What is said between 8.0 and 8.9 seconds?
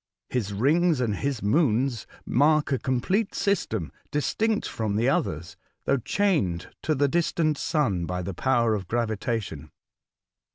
by the power of